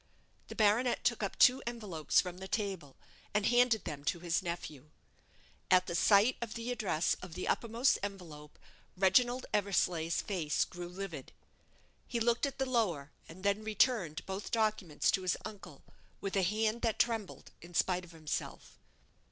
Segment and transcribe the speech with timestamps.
[0.47, 2.95] The baronet took up two envelopes from the table,
[3.35, 4.89] and handed them to his nephew.
[5.69, 8.57] At the sight of the address of the uppermost envelope,
[8.97, 11.33] Reginald Eversleigh's face grew livid.
[12.07, 15.83] He looked at the lower, and then returned both documents to his uncle,
[16.19, 18.79] with a hand that trembled in spite of himself.